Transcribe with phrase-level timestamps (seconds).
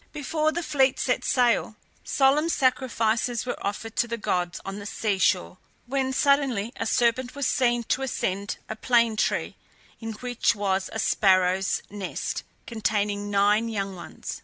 [0.13, 5.19] Before the fleet set sail solemn sacrifices were offered to the gods on the sea
[5.19, 9.55] shore, when suddenly a serpent was seen to ascend a plane tree,
[9.99, 14.39] in which was a sparrow's nest containing nine young ones.